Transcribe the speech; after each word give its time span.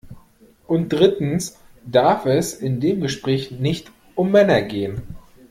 Und 0.65 0.91
drittens 0.93 1.59
darf 1.85 2.25
es 2.25 2.55
in 2.55 2.79
dem 2.79 3.01
Gespräch 3.01 3.51
nicht 3.51 3.91
um 4.15 4.31
Männer 4.31 4.63
gehen. 4.63 5.03